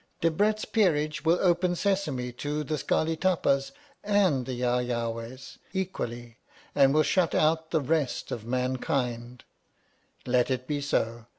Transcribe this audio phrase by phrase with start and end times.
[0.19, 3.71] Debrett's Peerage will open Sesame to the Scarli Tapas
[4.03, 6.37] and the Yawyawahs equally,
[6.73, 9.41] and will shut out" the
[10.25, 11.27] Let it be so.